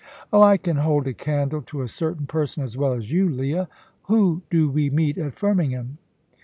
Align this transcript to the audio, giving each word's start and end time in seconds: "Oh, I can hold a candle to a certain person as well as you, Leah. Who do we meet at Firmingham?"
"Oh, 0.33 0.41
I 0.41 0.57
can 0.57 0.77
hold 0.77 1.05
a 1.05 1.13
candle 1.13 1.61
to 1.61 1.83
a 1.83 1.87
certain 1.87 2.25
person 2.25 2.63
as 2.63 2.75
well 2.75 2.93
as 2.93 3.11
you, 3.11 3.29
Leah. 3.29 3.69
Who 4.05 4.41
do 4.49 4.67
we 4.67 4.89
meet 4.89 5.19
at 5.19 5.35
Firmingham?" 5.35 5.99